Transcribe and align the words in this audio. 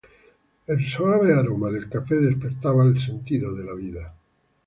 El 0.65 0.83
suave 0.83 1.31
aroma 1.31 1.69
del 1.69 1.87
café 1.87 2.15
despertaba 2.15 2.83
el 2.83 2.99
sentido 2.99 3.53
de 3.55 3.63
la 3.63 3.73
vida. 3.75 4.15